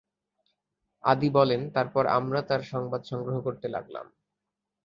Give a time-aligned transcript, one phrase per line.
[1.03, 4.05] আদী বলেন, তারপর আমরা তার সংবাদ সংগ্রহ করতে লাগলাম।